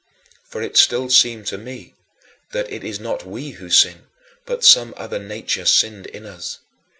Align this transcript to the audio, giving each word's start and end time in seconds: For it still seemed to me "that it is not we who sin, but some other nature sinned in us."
For 0.49 0.63
it 0.63 0.77
still 0.77 1.11
seemed 1.11 1.45
to 1.45 1.59
me 1.59 1.93
"that 2.53 2.73
it 2.73 2.83
is 2.83 2.99
not 2.99 3.23
we 3.23 3.51
who 3.51 3.69
sin, 3.69 4.07
but 4.47 4.63
some 4.65 4.95
other 4.97 5.19
nature 5.19 5.63
sinned 5.65 6.07
in 6.07 6.25
us." 6.25 6.57